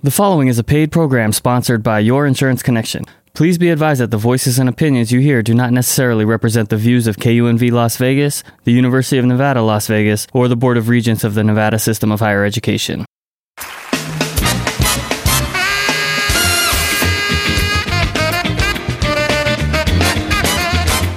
[0.00, 3.04] The following is a paid program sponsored by Your Insurance Connection.
[3.34, 6.76] Please be advised that the voices and opinions you hear do not necessarily represent the
[6.76, 10.88] views of KUNV Las Vegas, the University of Nevada, Las Vegas, or the Board of
[10.88, 13.04] Regents of the Nevada System of Higher Education.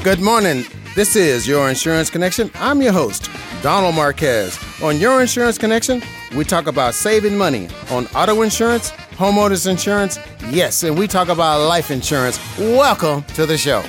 [0.04, 0.66] Good morning.
[0.96, 2.50] This is Your Insurance Connection.
[2.56, 3.30] I'm your host,
[3.62, 4.58] Donald Marquez.
[4.82, 6.02] On Your Insurance Connection,
[6.36, 10.18] we talk about saving money on auto insurance, homeowners insurance,
[10.50, 12.40] yes, and we talk about life insurance.
[12.58, 13.82] Welcome to the show.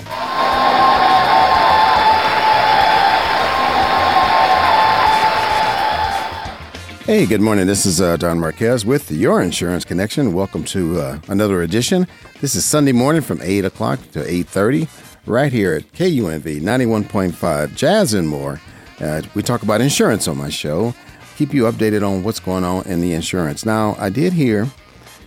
[7.05, 7.67] Hey, good morning.
[7.67, 10.35] This is uh, Don Marquez with Your Insurance Connection.
[10.35, 12.07] Welcome to uh, another edition.
[12.41, 14.89] This is Sunday morning from 8 o'clock to 8.30
[15.27, 18.61] right here at KUNV 91.5 Jazz and More.
[19.03, 20.95] Uh, we talk about insurance on my show,
[21.37, 23.67] keep you updated on what's going on in the insurance.
[23.67, 24.69] Now, I did hear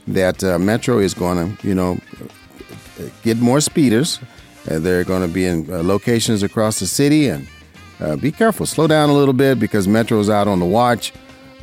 [0.07, 1.99] that uh, Metro is going to, you know,
[3.23, 4.19] get more speeders.
[4.69, 7.47] Uh, they're going to be in uh, locations across the city, and
[7.99, 8.65] uh, be careful.
[8.65, 11.11] Slow down a little bit because Metro is out on the watch.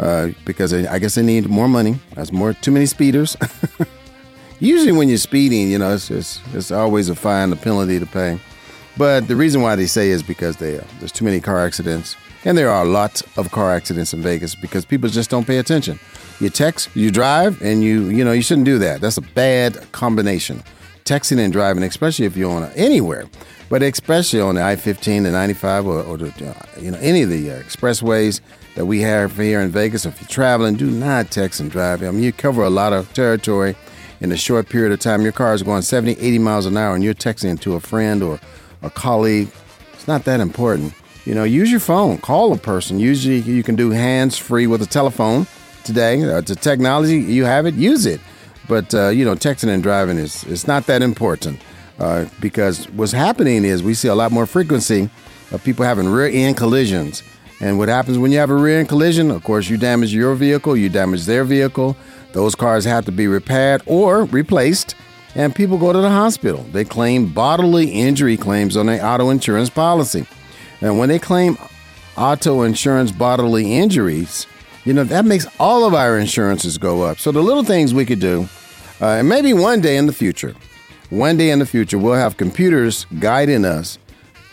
[0.00, 1.96] Uh, because I guess they need more money.
[2.14, 3.36] That's more too many speeders.
[4.58, 8.06] Usually, when you're speeding, you know, it's, it's, it's always a fine, a penalty to
[8.06, 8.40] pay.
[8.96, 12.16] But the reason why they say is because they, uh, there's too many car accidents.
[12.44, 15.58] And there are a lot of car accidents in Vegas because people just don't pay
[15.58, 15.98] attention.
[16.40, 19.00] You text, you drive, and you, you know, you shouldn't do that.
[19.00, 20.62] That's a bad combination.
[21.04, 23.26] Texting and driving, especially if you're on a, anywhere,
[23.68, 27.30] but especially on the I-15, the 95, or, or the, uh, you know, any of
[27.30, 28.40] the uh, expressways
[28.74, 30.06] that we have here in Vegas.
[30.06, 32.02] If you're traveling, do not text and drive.
[32.02, 33.77] I mean, you cover a lot of territory
[34.20, 35.22] in a short period of time.
[35.22, 38.22] Your car is going 70, 80 miles an hour, and you're texting to a friend
[38.22, 38.40] or
[38.83, 39.48] a colleague.
[39.94, 40.94] It's not that important.
[41.25, 42.98] You know, use your phone, call a person.
[42.98, 45.47] Usually, you can do hands free with a telephone
[45.84, 46.22] today.
[46.22, 48.20] Uh, it's a technology, you have it, use it.
[48.69, 51.61] But, uh, you know, texting and driving is it's not that important
[51.98, 55.11] uh, because what's happening is we see a lot more frequency
[55.52, 57.23] of people having rear end collisions.
[57.61, 59.30] And what happens when you have a rear end collision?
[59.30, 61.96] Of course, you damage your vehicle, you damage their vehicle.
[62.33, 64.96] Those cars have to be repaired or replaced,
[65.34, 66.64] and people go to the hospital.
[66.72, 70.26] They claim bodily injury claims on their auto insurance policy.
[70.80, 71.56] And when they claim
[72.16, 74.46] auto insurance bodily injuries,
[74.84, 77.18] you know, that makes all of our insurances go up.
[77.18, 78.48] So the little things we could do,
[79.00, 80.54] uh, and maybe one day in the future,
[81.10, 83.98] one day in the future, we'll have computers guiding us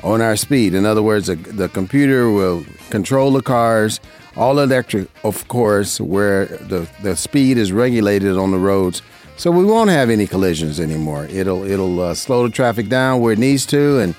[0.04, 0.74] on our speed.
[0.74, 4.00] In other words, the, the computer will control the cars,
[4.36, 9.02] all electric, of course, where the, the speed is regulated on the roads.
[9.40, 11.26] So we won't have any collisions anymore.
[11.28, 14.14] It'll it'll uh, slow the traffic down where it needs to, and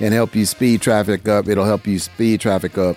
[0.00, 1.46] and help you speed traffic up.
[1.46, 2.96] It'll help you speed traffic up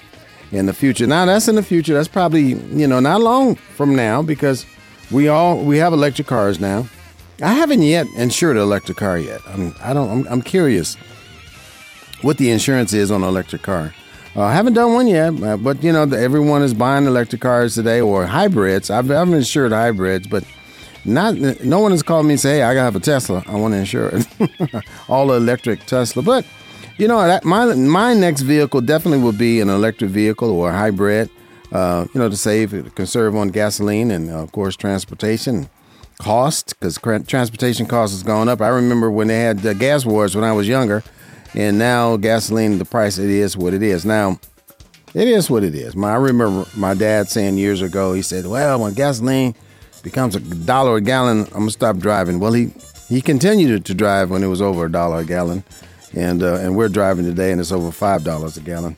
[0.54, 1.06] in the future.
[1.06, 1.94] Now that's in the future.
[1.94, 4.66] That's probably you know not long from now because
[5.12, 6.88] we all we have electric cars now.
[7.42, 9.42] I haven't yet insured an electric car yet.
[9.46, 10.10] I'm, I don't.
[10.10, 10.96] I'm, I'm curious
[12.22, 13.94] what the insurance is on an electric car.
[14.34, 17.76] Uh, I haven't done one yet, uh, but you know everyone is buying electric cars
[17.76, 18.90] today or hybrids.
[18.90, 20.46] I've, I've insured hybrids, but
[21.06, 23.44] not no one has called me and say, "Hey, I gotta have a Tesla.
[23.48, 24.28] I want to insure it,
[25.08, 26.46] all electric Tesla." But
[26.98, 30.74] you know, that, my my next vehicle definitely will be an electric vehicle or a
[30.74, 31.30] hybrid.
[31.72, 35.68] Uh, you know, to save, conserve on gasoline and uh, of course transportation
[36.20, 38.62] cost because transportation cost has gone up.
[38.62, 41.04] I remember when they had the gas wars when I was younger
[41.56, 44.06] and now gasoline, the price it is what it is.
[44.06, 44.40] Now,
[45.14, 45.96] it is what it is.
[45.96, 49.56] My, I remember my dad saying years ago, he said, "Well, when gasoline
[50.06, 52.72] becomes a dollar a gallon, I'm gonna stop driving." Well, he
[53.10, 55.66] he continued to drive when it was over a dollar a gallon,
[56.16, 58.96] and uh, and we're driving today, and it's over five dollars a gallon.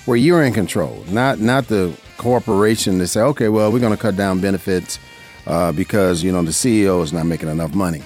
[0.05, 4.01] where you're in control, not not the corporation to say, okay, well, we're going to
[4.01, 4.99] cut down benefits
[5.47, 8.01] uh, because you know the CEO is not making enough money.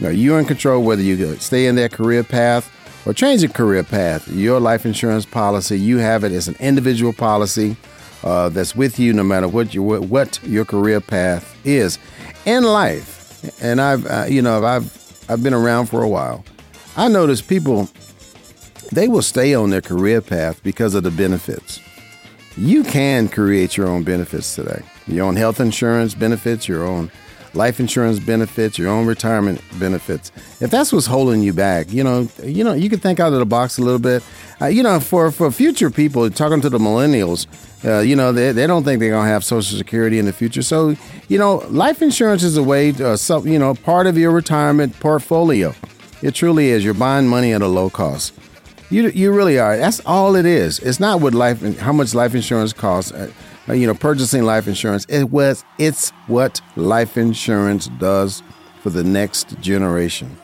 [0.00, 2.72] Know, you're in control whether you stay in that career path
[3.06, 4.26] or change your career path.
[4.28, 7.76] Your life insurance policy, you have it as an individual policy
[8.24, 11.98] uh, that's with you no matter what your what your career path is
[12.46, 13.20] in life
[13.62, 16.44] and I've uh, you know I've I've been around for a while.
[16.96, 17.88] I notice people
[18.90, 21.80] they will stay on their career path because of the benefits.
[22.56, 24.82] You can create your own benefits today.
[25.06, 27.10] Your own health insurance benefits, your own
[27.54, 30.30] life insurance benefits, your own retirement benefits.
[30.60, 33.38] If that's what's holding you back, you know, you know, you can think out of
[33.38, 34.22] the box a little bit.
[34.60, 37.46] Uh, you know, for for future people, talking to the millennials,
[37.84, 40.62] uh, you know, they, they don't think they're gonna have Social Security in the future.
[40.62, 40.96] So,
[41.28, 44.32] you know, life insurance is a way, to, uh, some, you know, part of your
[44.32, 45.74] retirement portfolio.
[46.22, 46.84] It truly is.
[46.84, 48.34] You're buying money at a low cost.
[48.90, 49.76] You you really are.
[49.76, 50.80] That's all it is.
[50.80, 53.12] It's not what life how much life insurance costs.
[53.12, 53.30] Uh,
[53.68, 55.06] you know, purchasing life insurance.
[55.08, 58.42] It was it's what life insurance does
[58.82, 60.36] for the next generation.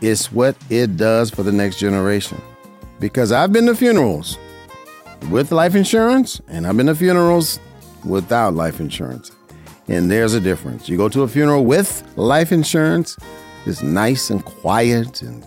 [0.00, 2.40] It's what it does for the next generation.
[3.00, 4.36] Because I've been to funerals
[5.30, 7.58] with life insurance and I've been to funerals
[8.04, 9.30] without life insurance.
[9.88, 10.88] And there's a difference.
[10.88, 13.16] You go to a funeral with life insurance,
[13.64, 15.44] it's nice and quiet and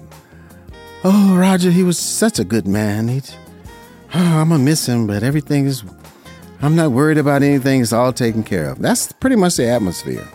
[1.04, 3.08] oh Roger, he was such a good man.
[3.08, 3.40] He, oh,
[4.14, 5.84] I'm gonna miss him, but everything is
[6.62, 7.82] I'm not worried about anything.
[7.82, 8.80] It's all taken care of.
[8.80, 10.28] That's pretty much the atmosphere.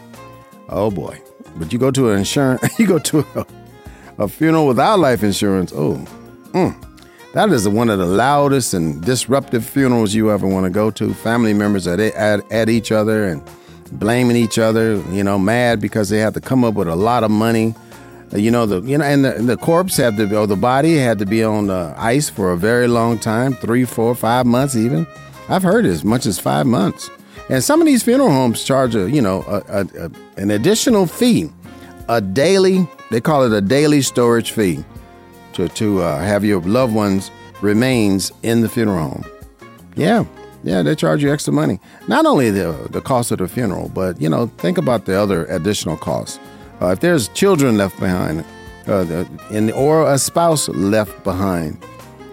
[0.68, 1.20] Oh boy.
[1.56, 3.46] But you go to an insurance, you go to a,
[4.24, 5.72] a funeral without life insurance.
[5.72, 5.94] Oh,
[6.52, 6.74] mm,
[7.32, 11.14] that is one of the loudest and disruptive funerals you ever want to go to.
[11.14, 13.42] Family members at, at, at each other and
[13.92, 17.24] blaming each other, you know, mad because they have to come up with a lot
[17.24, 17.74] of money.
[18.32, 20.96] Uh, you know the you know, and the, the corpse had to or the body
[20.96, 24.74] had to be on the ice for a very long time, three, four, five months
[24.74, 25.06] even.
[25.48, 27.08] I've heard as much as five months.
[27.48, 31.06] And some of these funeral homes charge a, you know, a, a, a, an additional
[31.06, 31.48] fee,
[32.08, 34.84] a daily, they call it a daily storage fee
[35.52, 37.30] to, to uh, have your loved ones
[37.60, 39.24] remains in the funeral home.
[39.94, 40.24] Yeah,
[40.64, 41.78] yeah, they charge you extra money.
[42.08, 45.46] Not only the, the cost of the funeral, but, you know, think about the other
[45.46, 46.40] additional costs.
[46.80, 48.44] Uh, if there's children left behind,
[48.86, 51.82] uh, the, and, or a spouse left behind,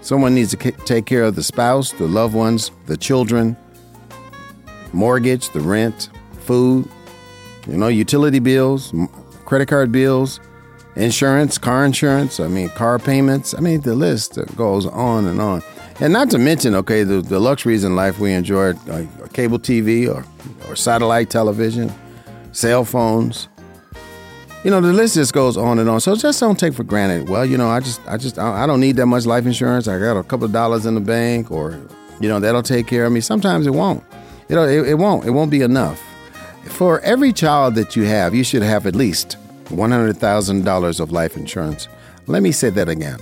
[0.03, 3.55] Someone needs to take care of the spouse, the loved ones, the children,
[4.91, 6.09] mortgage, the rent,
[6.41, 6.89] food,
[7.69, 8.93] you know, utility bills,
[9.45, 10.41] credit card bills,
[10.97, 13.53] insurance, car insurance, I mean, car payments.
[13.53, 15.63] I mean, the list goes on and on.
[16.01, 20.13] And not to mention, okay, the, the luxuries in life we enjoy, like cable TV
[20.13, 20.25] or,
[20.67, 21.89] or satellite television,
[22.51, 23.47] cell phones,
[24.63, 25.99] you know, the list just goes on and on.
[25.99, 27.27] So just don't take for granted.
[27.27, 29.89] Well, you know, I just, I just, I don't need that much life insurance.
[29.89, 31.77] I got a couple of dollars in the bank, or
[32.21, 33.19] you know, that'll take care of me.
[33.19, 34.01] Sometimes it won't.
[34.47, 35.25] You know, it, it won't.
[35.25, 36.01] It won't be enough.
[36.65, 39.33] For every child that you have, you should have at least
[39.69, 41.89] one hundred thousand dollars of life insurance.
[42.27, 43.19] Let me say that again.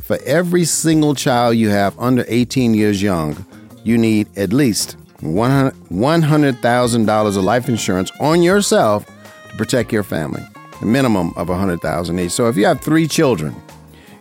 [0.00, 3.44] For every single child you have under 18 years young,
[3.84, 9.04] you need at least $100,000 of life insurance on yourself
[9.50, 10.42] to protect your family
[10.80, 12.32] a minimum of 100000 each.
[12.32, 13.54] So if you have three children,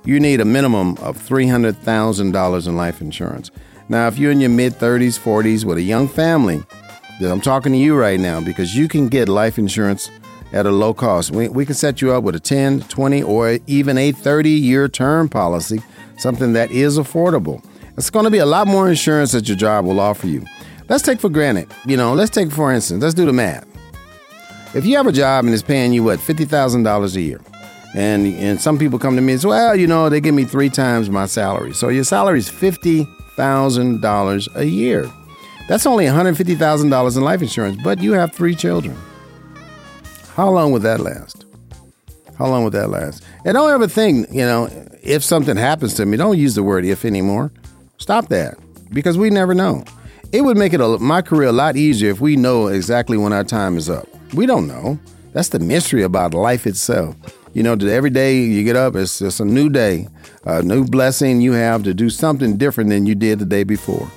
[0.03, 3.51] you need a minimum of $300,000 in life insurance.
[3.89, 6.63] Now, if you're in your mid 30s, 40s with a young family,
[7.19, 10.09] then I'm talking to you right now because you can get life insurance
[10.53, 11.31] at a low cost.
[11.31, 14.87] We, we can set you up with a 10, 20, or even a 30 year
[14.87, 15.81] term policy,
[16.17, 17.63] something that is affordable.
[17.97, 20.45] It's going to be a lot more insurance that your job will offer you.
[20.89, 23.67] Let's take for granted, you know, let's take for instance, let's do the math.
[24.77, 27.41] If you have a job and it's paying you what fifty thousand dollars a year,
[27.95, 30.45] and and some people come to me and say, well, you know, they give me
[30.45, 35.11] three times my salary, so your salary is fifty thousand dollars a year.
[35.67, 38.95] That's only one hundred fifty thousand dollars in life insurance, but you have three children.
[40.35, 41.45] How long would that last?
[42.37, 43.23] How long would that last?
[43.45, 44.69] And don't ever think, you know,
[45.01, 47.51] if something happens to me, don't use the word if anymore.
[47.97, 48.59] Stop that
[48.93, 49.83] because we never know.
[50.31, 53.33] It would make it a, my career a lot easier if we know exactly when
[53.33, 54.07] our time is up.
[54.33, 54.99] We don't know.
[55.33, 57.15] That's the mystery about life itself.
[57.53, 60.07] You know, every day you get up, it's just a new day,
[60.45, 64.09] a new blessing you have to do something different than you did the day before.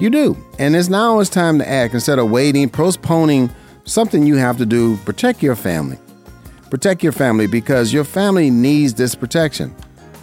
[0.00, 0.36] You do.
[0.58, 3.50] And it's now it's time to act instead of waiting, postponing
[3.84, 4.96] something you have to do.
[4.98, 5.98] Protect your family.
[6.70, 9.74] Protect your family because your family needs this protection.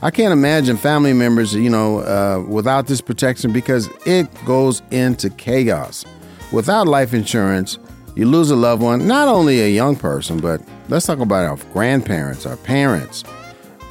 [0.02, 5.30] I can't imagine family members, you know, uh, without this protection because it goes into
[5.32, 6.06] chaos.
[6.52, 7.80] Without life insurance,
[8.16, 11.58] you lose a loved one, not only a young person, but let's talk about our
[11.74, 13.24] grandparents, our parents.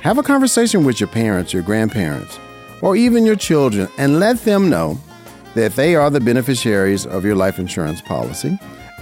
[0.00, 2.38] Have a conversation with your parents, your grandparents,
[2.82, 4.98] or even your children, and let them know
[5.54, 8.58] that they are the beneficiaries of your life insurance policy.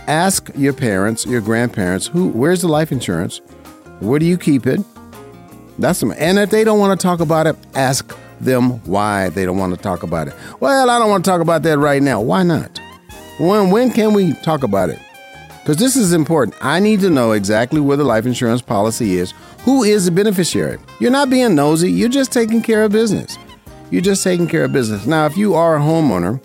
[0.06, 3.40] Ask your parents, your grandparents, who where's the life insurance?
[4.00, 4.80] Where do you keep it?
[5.78, 6.12] That's them.
[6.18, 9.74] And if they don't want to talk about it, ask them why they don't want
[9.74, 10.34] to talk about it.
[10.58, 12.20] Well, I don't want to talk about that right now.
[12.20, 12.80] Why not?
[13.38, 14.98] When when can we talk about it?
[15.62, 16.56] Because this is important.
[16.60, 19.32] I need to know exactly where the life insurance policy is.
[19.60, 20.78] Who is the beneficiary?
[20.98, 21.90] You're not being nosy.
[21.90, 23.38] You're just taking care of business.
[23.88, 25.06] You're just taking care of business.
[25.06, 26.40] Now, if you are a homeowner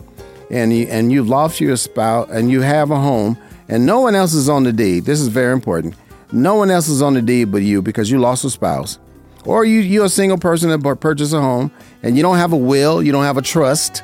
[0.51, 4.13] and you, and you've lost your spouse and you have a home and no one
[4.13, 5.95] else is on the deed, this is very important.
[6.31, 9.00] No one else is on the deed but you because you lost a spouse,
[9.45, 11.71] or you you're a single person that purchased a home
[12.03, 14.03] and you don't have a will, you don't have a trust.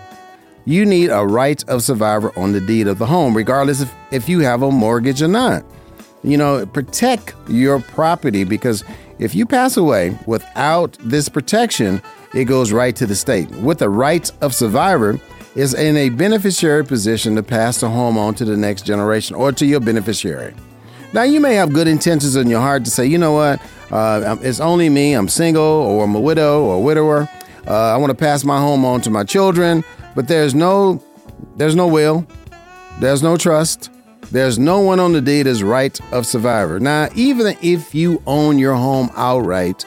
[0.66, 4.30] You need a right of survivor on the deed of the home, regardless if, if
[4.30, 5.66] you have a mortgage or not.
[6.24, 8.84] You know, protect your property because
[9.20, 12.02] if you pass away without this protection,
[12.34, 13.50] it goes right to the state.
[13.52, 15.20] With the right of survivor,
[15.56, 19.52] is in a beneficiary position to pass the home on to the next generation or
[19.52, 20.54] to your beneficiary.
[21.14, 24.36] Now, you may have good intentions in your heart to say, you know what, uh,
[24.42, 27.30] it's only me, I'm single, or I'm a widow or a widower.
[27.68, 29.84] Uh, I want to pass my home on to my children,
[30.16, 31.04] but there's no,
[31.56, 32.26] there's no will,
[33.00, 33.90] there's no trust,
[34.32, 36.80] there's no one on the deed as right of survivor.
[36.80, 39.86] Now, even if you own your home outright,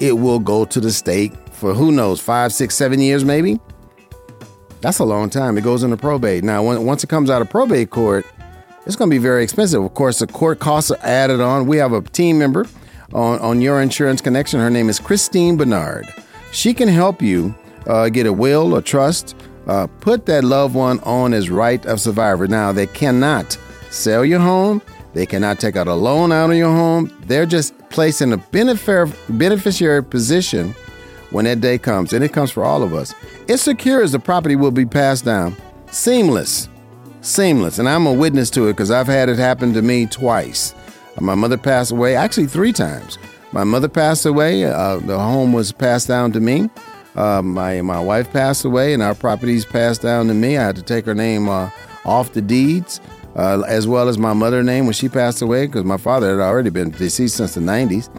[0.00, 3.60] it will go to the state for who knows, five, six, seven years maybe.
[4.80, 5.56] That's a long time.
[5.56, 6.42] It goes into probate.
[6.42, 8.26] Now, when, once it comes out of probate court,
[8.84, 9.84] it's going to be very expensive.
[9.84, 11.66] Of course, the court costs are added on.
[11.68, 12.66] We have a team member
[13.12, 14.58] on, on Your Insurance Connection.
[14.58, 16.12] Her name is Christine Bernard.
[16.50, 17.54] She can help you
[17.86, 22.00] uh, get a will or trust, uh, put that loved one on as right of
[22.00, 22.46] survivor.
[22.46, 23.58] Now, they cannot
[23.90, 24.82] sell your home.
[25.14, 27.14] They cannot take out a loan out of your home.
[27.26, 30.74] They're just placed in a beneficiary position
[31.30, 33.14] when that day comes, and it comes for all of us.
[33.48, 35.56] It secures the property will be passed down.
[35.90, 36.68] Seamless.
[37.20, 37.78] Seamless.
[37.78, 40.74] And I'm a witness to it because I've had it happen to me twice.
[41.20, 43.18] My mother passed away, actually, three times.
[43.52, 46.70] My mother passed away, uh, the home was passed down to me.
[47.14, 50.56] Uh, my, my wife passed away, and our properties passed down to me.
[50.56, 51.70] I had to take her name uh,
[52.04, 53.00] off the deeds.
[53.34, 56.44] Uh, as well as my mother's name when she passed away, because my father had
[56.44, 58.14] already been deceased since the 90s.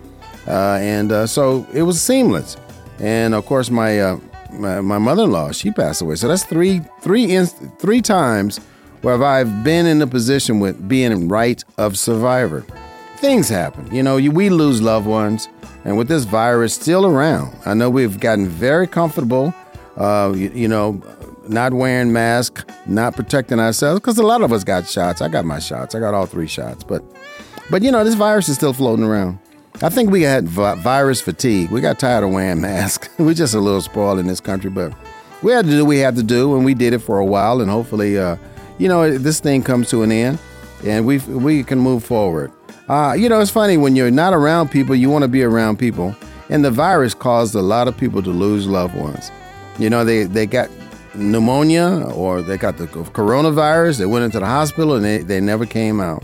[0.48, 2.58] Uh, and uh, so it was seamless
[3.00, 4.20] and of course my uh,
[4.52, 6.16] my, my mother-in-law she passed away.
[6.16, 8.60] So that's three three inst- three times
[9.02, 12.66] where I've been in the position with being right of survivor.
[13.18, 14.18] Things happen, you know.
[14.18, 15.48] You, we lose loved ones,
[15.84, 19.54] and with this virus still around, I know we've gotten very comfortable.
[19.98, 21.02] Uh, you, you know,
[21.48, 25.22] not wearing masks, not protecting ourselves, because a lot of us got shots.
[25.22, 25.94] I got my shots.
[25.94, 27.04] I got all three shots, but
[27.70, 29.40] but you know, this virus is still floating around.
[29.82, 31.72] I think we had vi- virus fatigue.
[31.72, 33.10] We got tired of wearing masks.
[33.18, 34.94] We're just a little spoiled in this country, but
[35.42, 37.26] we had to do what we had to do, and we did it for a
[37.26, 37.60] while.
[37.62, 38.38] And hopefully, uh,
[38.78, 40.40] you know, this thing comes to an end,
[40.86, 42.52] and we we can move forward.
[42.90, 45.78] Uh, you know, it's funny when you're not around people, you want to be around
[45.78, 46.16] people,
[46.50, 49.32] and the virus caused a lot of people to lose loved ones.
[49.80, 50.70] You know, they they got
[51.16, 54.00] pneumonia or they got the coronavirus.
[54.00, 56.24] They went into the hospital and they, they never came out.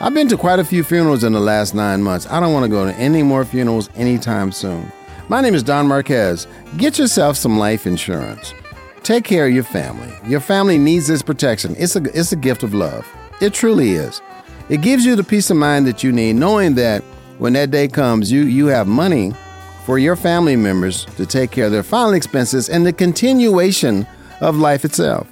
[0.00, 2.26] I've been to quite a few funerals in the last nine months.
[2.28, 4.90] I don't want to go to any more funerals anytime soon.
[5.28, 6.46] My name is Don Marquez.
[6.76, 8.54] Get yourself some life insurance.
[9.02, 10.12] Take care of your family.
[10.26, 11.74] Your family needs this protection.
[11.78, 13.06] It's a, it's a gift of love.
[13.40, 14.20] It truly is.
[14.72, 17.02] It gives you the peace of mind that you need, knowing that
[17.36, 19.34] when that day comes, you, you have money
[19.84, 24.06] for your family members to take care of their final expenses and the continuation
[24.40, 25.30] of life itself.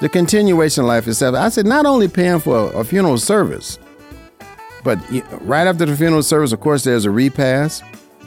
[0.00, 1.34] The continuation of life itself.
[1.34, 3.78] I said, not only paying for a funeral service,
[4.82, 4.98] but
[5.42, 7.84] right after the funeral service, of course, there's a repast.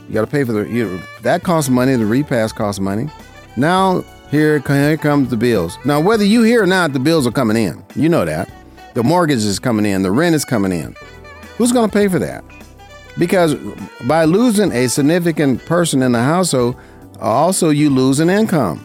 [0.07, 1.95] You got to pay for the you, that costs money.
[1.95, 3.09] The repast costs money.
[3.55, 5.79] Now here, here comes the bills.
[5.83, 7.83] Now whether you hear or not, the bills are coming in.
[7.95, 8.51] You know that.
[8.97, 10.01] The mortgage is coming in.
[10.01, 10.95] The rent is coming in.
[11.59, 12.43] Who's going to pay for that?
[13.19, 13.53] Because
[14.07, 16.77] by losing a significant person in the household,
[17.19, 18.83] also you lose an income.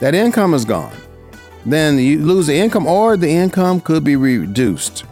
[0.00, 0.96] That income is gone.
[1.64, 5.04] Then you lose the income, or the income could be reduced.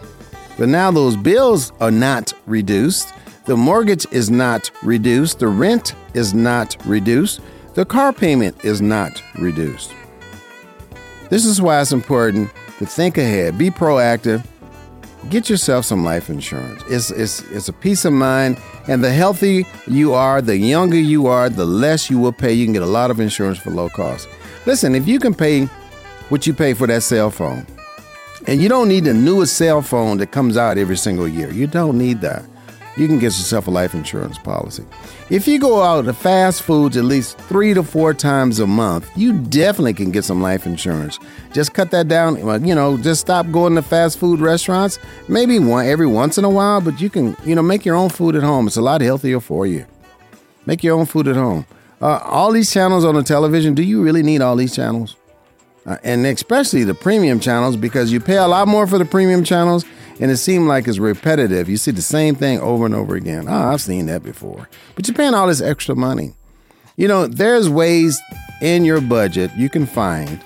[0.58, 3.14] But now those bills are not reduced.
[3.44, 5.38] The mortgage is not reduced.
[5.38, 7.40] The rent is not reduced.
[7.74, 9.94] The car payment is not reduced.
[11.30, 14.44] This is why it's important to think ahead, be proactive,
[15.30, 16.82] get yourself some life insurance.
[16.88, 21.26] It's, it's, it's a peace of mind, and the healthier you are, the younger you
[21.26, 22.52] are, the less you will pay.
[22.52, 24.28] You can get a lot of insurance for low cost.
[24.66, 25.66] Listen, if you can pay
[26.28, 27.66] what you pay for that cell phone,
[28.46, 31.66] and you don't need the newest cell phone that comes out every single year, you
[31.66, 32.44] don't need that
[32.96, 34.84] you can get yourself a life insurance policy.
[35.30, 39.10] If you go out to fast foods at least three to four times a month,
[39.16, 41.18] you definitely can get some life insurance.
[41.52, 42.36] Just cut that down.
[42.66, 44.98] You know, just stop going to fast food restaurants.
[45.28, 48.10] Maybe one every once in a while, but you can, you know, make your own
[48.10, 48.66] food at home.
[48.66, 49.86] It's a lot healthier for you.
[50.66, 51.66] Make your own food at home.
[52.00, 53.74] Uh, all these channels on the television.
[53.74, 55.16] Do you really need all these channels?
[55.86, 59.44] Uh, and especially the premium channels because you pay a lot more for the premium
[59.44, 59.84] channels
[60.20, 61.68] and it seemed like it's repetitive.
[61.68, 63.46] You see the same thing over and over again.
[63.48, 64.68] Oh, I've seen that before.
[64.94, 66.34] But you're paying all this extra money.
[66.96, 68.20] You know, there's ways
[68.62, 70.40] in your budget you can find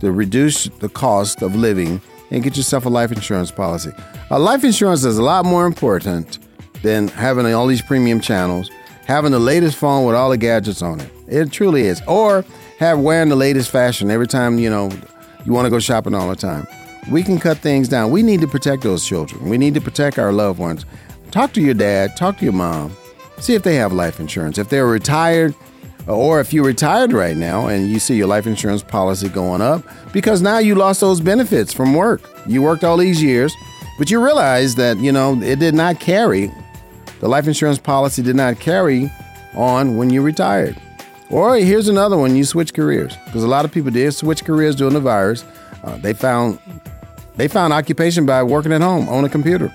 [0.00, 2.00] to reduce the cost of living
[2.30, 3.92] and get yourself a life insurance policy.
[4.30, 6.38] A life insurance is a lot more important
[6.82, 8.70] than having all these premium channels,
[9.04, 11.10] having the latest phone with all the gadgets on it.
[11.28, 12.00] It truly is.
[12.08, 12.44] Or
[12.78, 14.90] have wearing the latest fashion every time, you know,
[15.44, 16.66] you want to go shopping all the time
[17.10, 18.10] we can cut things down.
[18.10, 19.48] We need to protect those children.
[19.48, 20.84] We need to protect our loved ones.
[21.30, 22.94] Talk to your dad, talk to your mom,
[23.38, 24.58] see if they have life insurance.
[24.58, 25.54] If they're retired,
[26.06, 29.82] or if you're retired right now and you see your life insurance policy going up,
[30.12, 32.22] because now you lost those benefits from work.
[32.46, 33.54] You worked all these years,
[33.98, 36.52] but you realize that, you know, it did not carry,
[37.20, 39.10] the life insurance policy did not carry
[39.54, 40.76] on when you retired.
[41.30, 44.76] Or here's another one you switch careers, because a lot of people did switch careers
[44.76, 45.44] during the virus.
[45.82, 46.58] Uh, they found
[47.36, 49.72] they found occupation by working at home on a computer.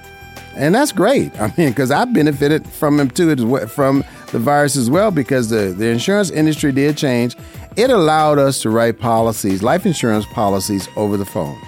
[0.55, 1.39] And that's great.
[1.41, 5.73] I mean, because I benefited from them too, from the virus as well, because the,
[5.77, 7.35] the insurance industry did change.
[7.75, 11.59] It allowed us to write policies, life insurance policies, over the phone.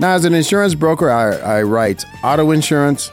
[0.00, 3.10] Now, as an insurance broker, I, I write auto insurance,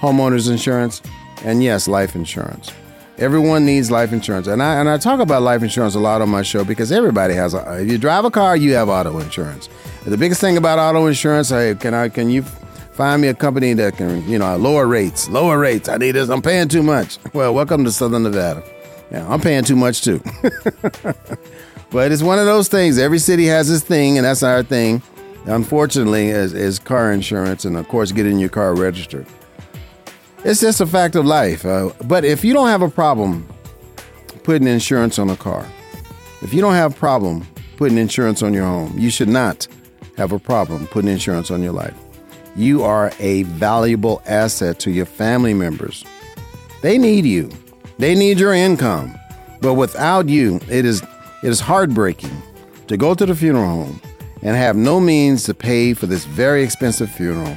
[0.00, 1.02] homeowners insurance,
[1.44, 2.70] and yes, life insurance.
[3.18, 6.28] Everyone needs life insurance, and I and I talk about life insurance a lot on
[6.28, 7.54] my show because everybody has.
[7.54, 9.68] A, if you drive a car, you have auto insurance.
[10.04, 13.72] The biggest thing about auto insurance, hey, can I can you find me a company
[13.74, 15.88] that can, you know, lower rates, lower rates.
[15.88, 16.28] I need this.
[16.28, 17.18] I'm paying too much.
[17.32, 18.64] Well, welcome to Southern Nevada.
[19.12, 20.20] Yeah, I'm paying too much too.
[21.90, 22.98] but it's one of those things.
[22.98, 25.02] Every city has its thing, and that's our thing.
[25.46, 29.26] Unfortunately, is, is car insurance, and of course, getting your car registered.
[30.44, 31.64] It's just a fact of life.
[31.64, 33.46] Uh, but if you don't have a problem
[34.42, 35.64] putting insurance on a car,
[36.40, 39.68] if you don't have a problem putting insurance on your home, you should not
[40.16, 41.94] have a problem putting insurance on your life.
[42.54, 46.04] You are a valuable asset to your family members.
[46.82, 47.50] They need you.
[47.98, 49.14] They need your income.
[49.60, 51.02] But without you, it is
[51.42, 52.42] it is heartbreaking
[52.88, 54.00] to go to the funeral home
[54.42, 57.56] and have no means to pay for this very expensive funeral.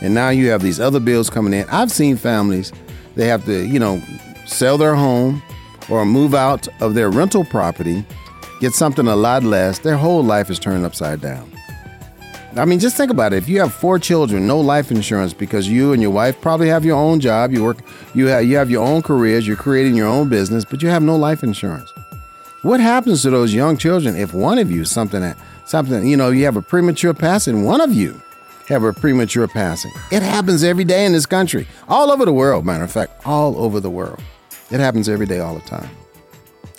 [0.00, 1.66] And now you have these other bills coming in.
[1.70, 2.72] I've seen families
[3.14, 4.00] they have to, you know,
[4.44, 5.42] sell their home
[5.88, 8.04] or move out of their rental property,
[8.60, 9.78] get something a lot less.
[9.78, 11.50] Their whole life is turned upside down.
[12.58, 13.36] I mean, just think about it.
[13.36, 16.86] If you have four children, no life insurance because you and your wife probably have
[16.86, 17.78] your own job, you work,
[18.14, 21.02] you have you have your own careers, you're creating your own business, but you have
[21.02, 21.92] no life insurance.
[22.62, 25.34] What happens to those young children if one of you something
[25.66, 28.20] something you know you have a premature passing, one of you
[28.68, 29.92] have a premature passing?
[30.10, 32.64] It happens every day in this country, all over the world.
[32.64, 34.22] Matter of fact, all over the world,
[34.70, 35.90] it happens every day, all the time.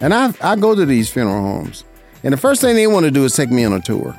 [0.01, 1.83] And I I go to these funeral homes,
[2.23, 4.15] and the first thing they want to do is take me on a tour.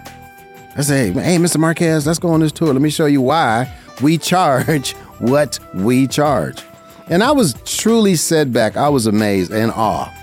[0.77, 1.59] I say, hey, Mr.
[1.59, 2.73] Marquez, let's go on this tour.
[2.73, 6.63] Let me show you why we charge what we charge.
[7.09, 8.77] And I was truly set back.
[8.77, 10.15] I was amazed and awe.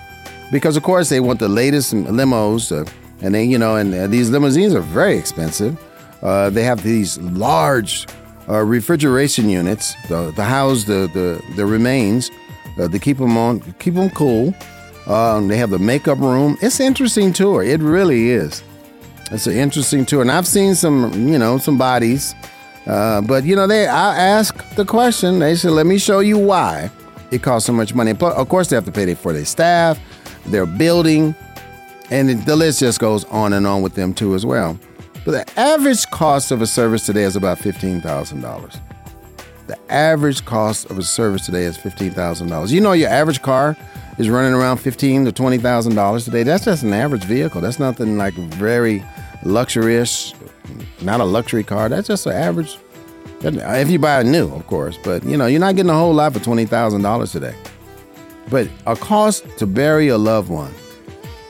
[0.51, 2.71] Because, of course, they want the latest limos.
[2.71, 2.89] Uh,
[3.21, 5.77] and they, you know, and uh, these limousines are very expensive.
[6.21, 8.07] Uh, they have these large
[8.47, 12.29] uh, refrigeration units to, to, house the, the, the remains,
[12.79, 14.53] uh, to keep them on, keep them cool.
[15.07, 16.57] Um, they have the makeup room.
[16.61, 17.63] It's an interesting tour.
[17.63, 18.63] It really is.
[19.35, 22.33] It's an interesting tour, and I've seen some, you know, some bodies.
[22.87, 25.39] Uh, but you know, they I ask the question.
[25.39, 26.89] They said, "Let me show you why
[27.31, 29.99] it costs so much money." of course, they have to pay for their staff,
[30.45, 31.35] their building,
[32.09, 34.79] and the list just goes on and on with them too as well.
[35.25, 38.77] But the average cost of a service today is about fifteen thousand dollars.
[39.67, 42.71] The average cost of a service today is fifteen thousand dollars.
[42.71, 43.75] You know, your average car
[44.17, 46.43] is running around fifteen to twenty thousand dollars today.
[46.43, 47.59] That's just an average vehicle.
[47.59, 49.03] That's nothing like very
[49.45, 50.33] luxurious,
[51.01, 51.87] not a luxury car.
[51.87, 52.77] That's just an average
[53.41, 56.13] If you buy it new, of course, but you know, you're not getting a whole
[56.13, 57.55] lot for $20,000 today.
[58.49, 60.73] But a cost to bury a loved one,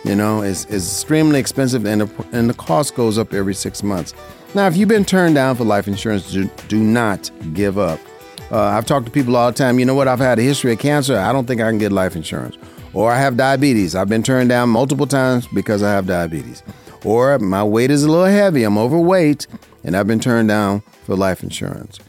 [0.04, 3.82] you know, is, is extremely expensive and the, and the cost goes up every six
[3.84, 4.14] months.
[4.54, 8.00] Now, if you've been turned down for life insurance, do, do not give up.
[8.52, 10.72] Uh, I've talked to people all the time, you know what, I've had a history
[10.72, 12.58] of cancer, I don't think I can get life insurance.
[12.94, 16.64] Or I have diabetes, I've been turned down multiple times because I have diabetes.
[17.06, 19.46] Or my weight is a little heavy, I'm overweight,
[19.84, 22.00] and I've been turned down for life insurance.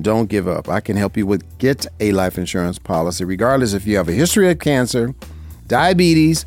[0.00, 0.70] Don't give up.
[0.70, 4.12] I can help you with get a life insurance policy, regardless if you have a
[4.12, 5.14] history of cancer,
[5.66, 6.46] diabetes,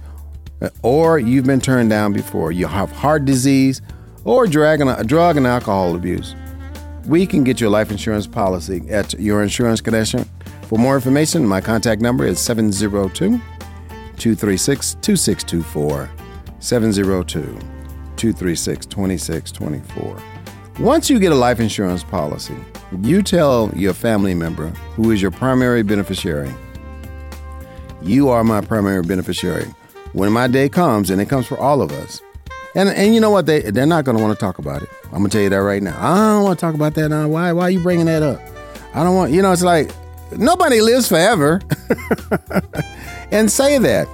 [0.61, 2.51] uh, or you've been turned down before.
[2.51, 3.81] You have heart disease
[4.25, 6.35] or drug and, drug and alcohol abuse.
[7.05, 10.27] We can get your life insurance policy at your insurance connection.
[10.63, 13.39] For more information, my contact number is 702
[14.17, 16.09] 236 2624.
[16.59, 17.78] 702
[18.19, 20.21] 236 2624.
[20.79, 22.55] Once you get a life insurance policy,
[23.01, 26.53] you tell your family member who is your primary beneficiary,
[28.01, 29.65] you are my primary beneficiary.
[30.13, 32.21] When my day comes, and it comes for all of us,
[32.75, 34.89] and and you know what they they're not going to want to talk about it.
[35.05, 35.97] I'm gonna tell you that right now.
[35.99, 37.27] I don't want to talk about that now.
[37.27, 38.41] Why why are you bringing that up?
[38.93, 39.51] I don't want you know.
[39.51, 39.91] It's like
[40.31, 41.61] nobody lives forever,
[43.31, 44.07] and say that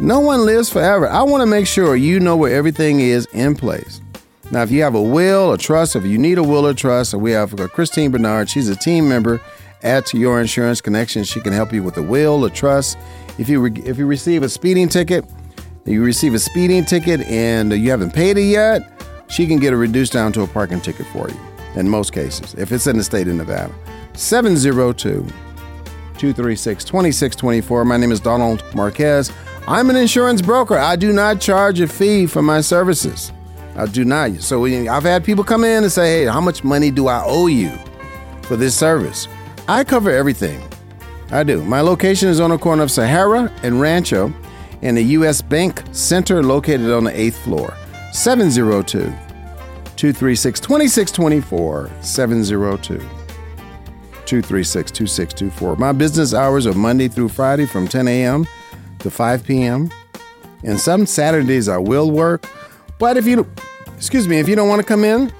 [0.00, 1.08] no one lives forever.
[1.08, 4.00] I want to make sure you know where everything is in place.
[4.50, 7.14] Now, if you have a will, a trust, if you need a will or trust,
[7.14, 8.48] we have Christine Bernard.
[8.48, 9.40] She's a team member
[9.82, 11.22] at Your Insurance Connection.
[11.24, 12.98] She can help you with a will, a trust.
[13.38, 15.24] If you re- if you receive a speeding ticket,
[15.84, 18.82] you receive a speeding ticket and you haven't paid it yet,
[19.28, 21.40] she can get it reduced down to a parking ticket for you.
[21.76, 23.72] In most cases, if it's in the state of Nevada,
[24.14, 25.22] 702
[26.20, 27.84] 236 2624.
[27.84, 29.32] My name is Donald Marquez.
[29.66, 30.76] I'm an insurance broker.
[30.76, 33.32] I do not charge a fee for my services.
[33.76, 34.32] I do not.
[34.40, 37.46] So I've had people come in and say, hey, how much money do I owe
[37.46, 37.70] you
[38.42, 39.28] for this service?
[39.68, 40.60] I cover everything.
[41.30, 41.62] I do.
[41.64, 44.32] My location is on the corner of Sahara and Rancho
[44.82, 45.40] in the U.S.
[45.40, 47.72] Bank Center located on the eighth floor.
[48.12, 49.04] 702
[49.96, 51.90] 236 2624.
[52.00, 55.76] 702 236 2624.
[55.76, 58.46] My business hours are Monday through Friday from 10 a.m.
[59.00, 59.90] to 5 p.m.
[60.62, 62.46] And some Saturdays I will work
[63.00, 63.50] but if you,
[63.96, 65.32] excuse me, if you don't want to come in,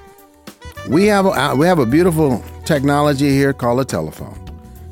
[0.89, 4.35] we have a, we have a beautiful technology here called a telephone.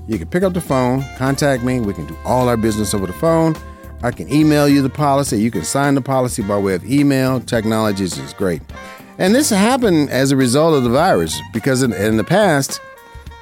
[0.07, 1.79] You can pick up the phone, contact me.
[1.79, 3.55] We can do all our business over the phone.
[4.03, 5.41] I can email you the policy.
[5.41, 7.39] You can sign the policy by way of email.
[7.41, 8.61] Technology is great.
[9.17, 12.79] And this happened as a result of the virus because in, in the past,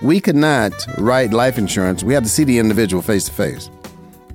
[0.02, 2.02] we could not write life insurance.
[2.02, 3.70] We had to see the individual face to face.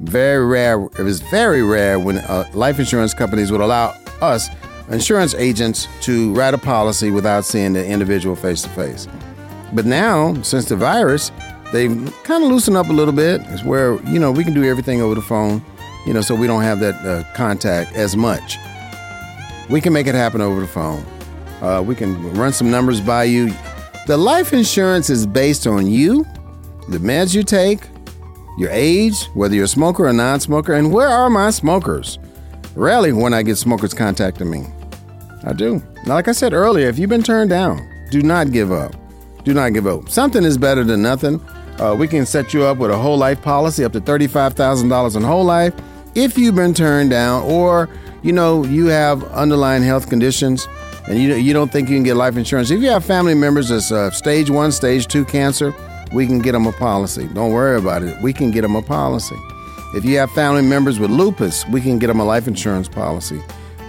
[0.00, 0.82] Very rare.
[0.98, 4.48] It was very rare when uh, life insurance companies would allow us
[4.90, 9.06] insurance agents to write a policy without seeing the individual face to face.
[9.72, 11.30] But now, since the virus,
[11.72, 11.90] they've
[12.24, 13.40] kind of loosened up a little bit.
[13.46, 15.62] It's where, you know, we can do everything over the phone,
[16.06, 18.58] you know, so we don't have that uh, contact as much.
[19.70, 21.04] We can make it happen over the phone.
[21.62, 23.52] Uh, we can run some numbers by you.
[24.06, 26.26] The life insurance is based on you,
[26.88, 27.86] the meds you take,
[28.58, 32.18] your age, whether you're a smoker or non smoker, and where are my smokers?
[32.74, 34.66] Rarely when I get smokers contacting me.
[35.44, 35.82] I do.
[36.06, 38.94] Now, like I said earlier, if you've been turned down, do not give up.
[39.44, 40.08] Do not give up.
[40.08, 41.40] Something is better than nothing.
[41.78, 45.22] Uh, we can set you up with a whole life policy up to $35,000 in
[45.22, 45.74] whole life
[46.14, 47.88] if you've been turned down or
[48.22, 50.68] you know you have underlying health conditions
[51.08, 52.70] and you, you don't think you can get life insurance.
[52.70, 55.74] If you have family members that's uh, stage one, stage two cancer,
[56.14, 57.28] we can get them a policy.
[57.28, 58.20] Don't worry about it.
[58.22, 59.36] We can get them a policy.
[59.94, 63.42] If you have family members with lupus, we can get them a life insurance policy.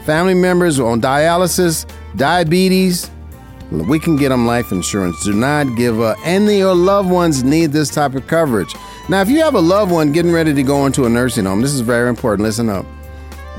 [0.05, 3.09] Family members on dialysis, diabetes,
[3.71, 5.23] we can get them life insurance.
[5.23, 6.17] Do not give up.
[6.23, 8.75] And your loved ones need this type of coverage.
[9.09, 11.61] Now, if you have a loved one getting ready to go into a nursing home,
[11.61, 12.45] this is very important.
[12.45, 12.85] Listen up.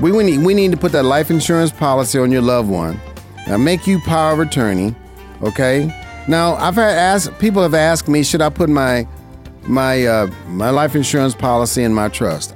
[0.01, 2.99] We, we, need, we need to put that life insurance policy on your loved one.
[3.47, 4.95] Now, make you power of attorney.
[5.41, 5.91] Okay.
[6.27, 9.07] Now, I've had asked people have asked me, should I put my
[9.67, 12.55] my uh, my life insurance policy in my trust.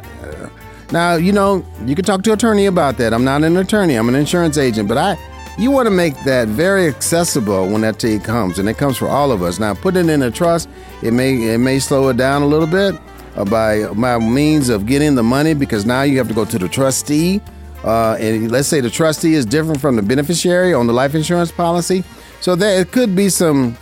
[0.91, 3.13] Now, you know, you can talk to an attorney about that.
[3.13, 5.17] I'm not an attorney, I'm an insurance agent, but I
[5.57, 9.07] you want to make that very accessible when that day comes, and it comes for
[9.07, 9.59] all of us.
[9.59, 10.69] Now, put it in a trust,
[11.03, 12.95] it may it may slow it down a little bit
[13.35, 16.57] uh, by by means of getting the money because now you have to go to
[16.57, 17.39] the trustee,
[17.83, 21.51] uh, and let's say the trustee is different from the beneficiary on the life insurance
[21.51, 22.03] policy,
[22.41, 23.77] so there could be some,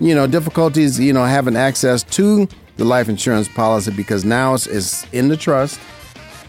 [0.00, 2.46] you know, difficulties, you know, having access to
[2.76, 5.80] the life insurance policy because now it's, it's in the trust.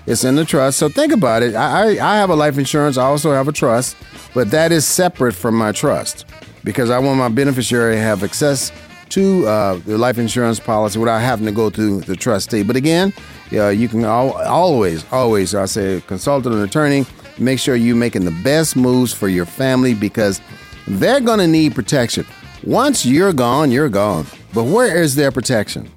[0.06, 0.78] It's in the trust.
[0.80, 1.56] So think about it.
[1.56, 2.98] I, I, I have a life insurance.
[2.98, 3.96] I also have a trust,
[4.34, 6.26] but that is separate from my trust
[6.64, 8.72] because I want my beneficiary to have access
[9.10, 12.64] to uh, the life insurance policy without having to go through the trustee.
[12.64, 13.14] But again,
[13.52, 17.06] uh, you can al- always, always, I say, consult an attorney.
[17.38, 20.42] Make sure you're making the best moves for your family because
[20.88, 22.26] they're going to need protection.
[22.64, 24.26] Once you're gone, you're gone.
[24.54, 25.92] But where is their protection?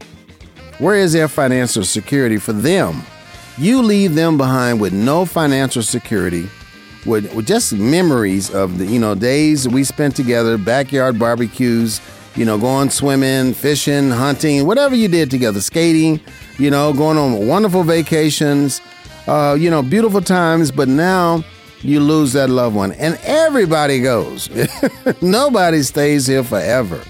[0.79, 3.03] Where is their financial security for them?
[3.59, 6.49] You leave them behind with no financial security,
[7.07, 12.01] with, with just memories of the you know days we spent together, backyard barbecues,
[12.35, 16.21] you know, going swimming, fishing, hunting, whatever you did together, skating,
[16.59, 18.83] you know, going on wonderful vacations,
[19.27, 20.71] uh, you know, beautiful times.
[20.71, 21.43] But now
[21.89, 24.49] you lose that loved one, and everybody goes.
[25.23, 27.03] Nobody stays here forever.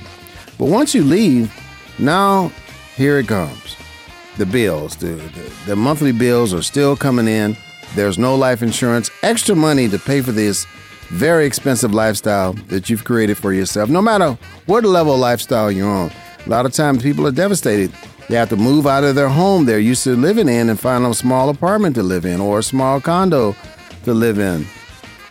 [0.59, 1.53] But once you leave,
[1.99, 2.53] now
[2.95, 3.77] here it comes.
[4.39, 7.57] The bills, the, the, the monthly bills are still coming in.
[7.95, 10.67] There's no life insurance, extra money to pay for this
[11.09, 14.37] very expensive lifestyle that you've created for yourself, no matter
[14.67, 16.11] what level of lifestyle you're on.
[16.45, 17.93] A lot of times people are devastated.
[18.29, 21.07] They have to move out of their home they're used to living in and find
[21.07, 23.55] a small apartment to live in or a small condo
[24.07, 24.65] to live in.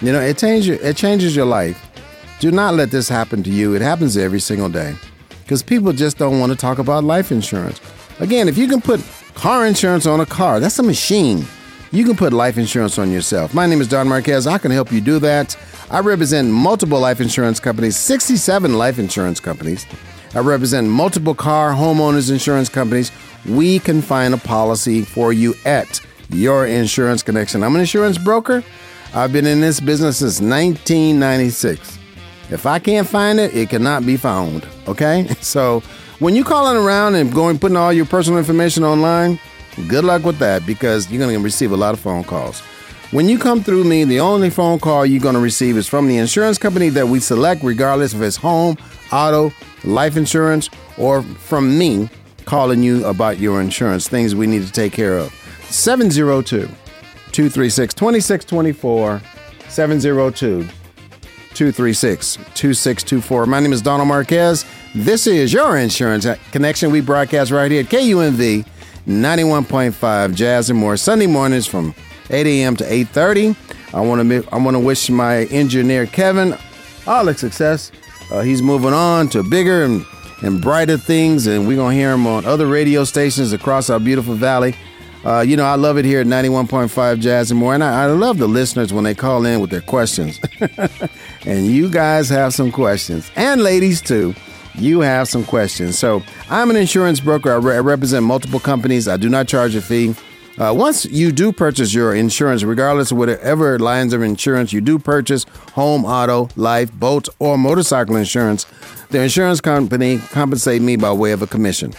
[0.02, 1.82] You know, it changes it changes your life.
[2.40, 3.74] Do not let this happen to you.
[3.74, 4.96] It happens every single day.
[5.44, 7.80] Because people just don't want to talk about life insurance.
[8.20, 9.02] Again, if you can put
[9.34, 11.46] car insurance on a car, that's a machine.
[11.92, 13.54] You can put life insurance on yourself.
[13.54, 14.48] My name is Don Marquez.
[14.48, 15.58] I can help you do that.
[15.90, 19.86] I represent multiple life insurance companies, 67 life insurance companies.
[20.34, 23.12] I represent multiple car homeowners insurance companies.
[23.46, 27.64] We can find a policy for you at your insurance connection.
[27.64, 28.64] I'm an insurance broker.
[29.14, 32.00] I've been in this business since 1996.
[32.52, 34.68] If I can't find it, it cannot be found.
[34.88, 35.28] Okay?
[35.42, 35.82] So
[36.20, 39.40] when you're calling around and going putting all your personal information online,
[39.88, 42.62] good luck with that because you're going to receive a lot of phone calls.
[43.12, 46.08] When you come through me, the only phone call you're going to receive is from
[46.08, 48.78] the insurance company that we select, regardless if it's home,
[49.12, 49.52] auto,
[49.84, 52.10] life insurance, or from me
[52.46, 55.34] calling you about your insurance, things we need to take care of.
[55.76, 56.68] 702
[57.32, 59.22] 236 2624.
[59.68, 60.68] 702
[61.54, 63.46] 236 2624.
[63.46, 64.66] My name is Donald Marquez.
[64.94, 66.92] This is your insurance connection.
[66.92, 68.66] We broadcast right here at KUNV
[69.06, 71.94] 91.5 Jazz and More Sunday mornings from
[72.30, 72.76] 8 a.m.
[72.78, 73.56] to 8:30.
[73.94, 76.58] I want to I want to wish my engineer Kevin
[77.06, 77.92] all the success.
[78.32, 80.06] Uh, he's moving on to bigger and,
[80.42, 84.34] and brighter things, and we're gonna hear him on other radio stations across our beautiful
[84.34, 84.74] valley.
[85.26, 88.06] Uh, you know, I love it here at 91.5 Jazz and More, and I, I
[88.08, 90.40] love the listeners when they call in with their questions.
[91.46, 94.36] and you guys have some questions, and ladies too.
[94.76, 95.98] You have some questions.
[95.98, 97.54] So, I'm an insurance broker.
[97.54, 99.08] I, re- I represent multiple companies.
[99.08, 100.14] I do not charge a fee.
[100.58, 105.00] Uh, once you do purchase your insurance, regardless of whatever lines of insurance you do
[105.00, 108.66] purchase home, auto, life, boat, or motorcycle insurance
[109.10, 111.94] the insurance company compensate me by way of a commission.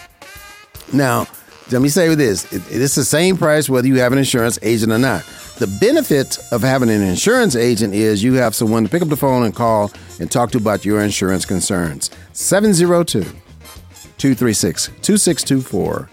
[0.93, 1.25] Now,
[1.71, 4.91] let me say this it, it's the same price whether you have an insurance agent
[4.91, 5.23] or not.
[5.57, 9.17] The benefit of having an insurance agent is you have someone to pick up the
[9.17, 12.11] phone and call and talk to about your insurance concerns.
[12.33, 13.21] 702
[14.17, 16.09] 236 2624.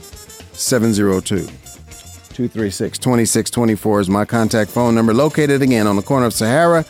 [0.53, 6.85] 702 236 2624 is my contact phone number, located again on the corner of Sahara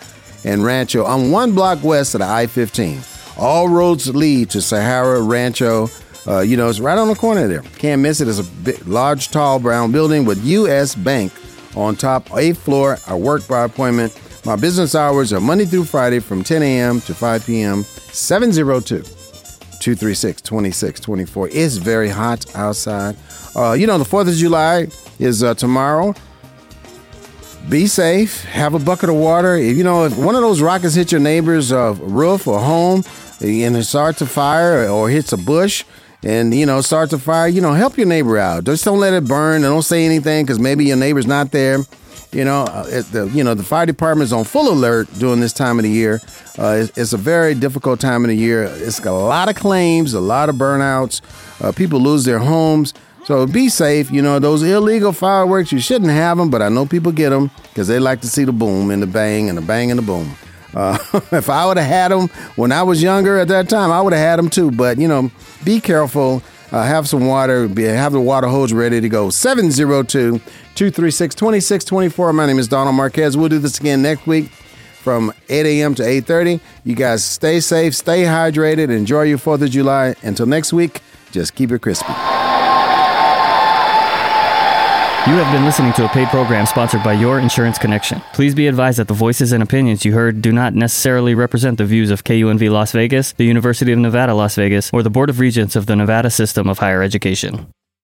[0.45, 1.05] and Rancho.
[1.05, 3.01] I'm one block west of the I 15.
[3.37, 5.89] All roads lead to Sahara Rancho.
[6.27, 7.63] Uh, you know, it's right on the corner there.
[7.79, 8.29] Can't miss it.
[8.29, 10.95] It's a large, tall brown building with U.S.
[10.95, 11.33] Bank
[11.77, 12.99] on top, eighth floor.
[13.07, 14.19] I work by appointment.
[14.47, 17.01] My business hours are Monday through Friday from 10 a.m.
[17.03, 17.83] to 5 p.m.
[17.83, 21.49] 702 236 2624.
[21.49, 23.17] It's very hot outside.
[23.55, 26.15] Uh, you know, the 4th of July is uh, tomorrow.
[27.69, 28.45] Be safe.
[28.45, 29.57] Have a bucket of water.
[29.57, 33.05] If you know if one of those rockets hit your neighbor's uh, roof or home
[33.41, 35.85] and it starts to fire or hits a bush
[36.25, 38.65] and you know starts to fire, you know help your neighbor out.
[38.65, 41.79] Just don't let it burn and don't say anything because maybe your neighbor's not there.
[42.33, 45.53] You know, uh, the you know the fire department is on full alert during this
[45.53, 46.21] time of the year.
[46.59, 48.65] Uh, it's, it's, a very difficult time of the year.
[48.65, 51.21] It's got a lot of claims, a lot of burnouts.
[51.63, 52.93] Uh, people lose their homes.
[53.25, 54.11] So be safe.
[54.11, 57.51] You know, those illegal fireworks, you shouldn't have them, but I know people get them
[57.69, 60.03] because they like to see the boom and the bang and the bang and the
[60.03, 60.35] boom.
[60.75, 60.99] Uh,
[61.33, 64.13] if I would have had them when I was younger at that time, I would
[64.13, 64.71] have had them too.
[64.71, 65.31] But, you know,
[65.65, 66.43] be careful.
[66.73, 67.69] Uh, have some water.
[67.69, 69.31] Be, have the water hose ready to go.
[69.31, 72.33] 702 236 2624.
[72.33, 73.37] My name is Donald Marquez.
[73.37, 74.51] We'll do this again next week
[75.05, 75.95] from 8 a.m.
[75.97, 76.61] to 8.30.
[76.85, 80.17] You guys stay safe, stay hydrated, enjoy your 4th of July.
[80.23, 82.44] Until next week, just keep it crispy.
[85.27, 88.21] You have been listening to a paid program sponsored by Your Insurance Connection.
[88.35, 91.87] Please be advised that the voices and opinions you heard do not necessarily represent the
[91.87, 95.41] views of KUNV Las Vegas, the University of Nevada, Las Vegas, or the Board of
[95.41, 97.69] Regents of the Nevada System of Higher Education.